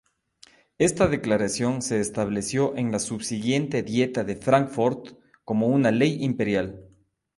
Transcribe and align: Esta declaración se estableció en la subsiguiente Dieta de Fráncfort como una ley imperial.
Esta 0.79 1.07
declaración 1.07 1.83
se 1.83 1.99
estableció 1.99 2.75
en 2.75 2.91
la 2.91 2.97
subsiguiente 2.97 3.83
Dieta 3.83 4.23
de 4.23 4.35
Fráncfort 4.35 5.15
como 5.45 5.67
una 5.67 5.91
ley 5.91 6.23
imperial. 6.23 6.89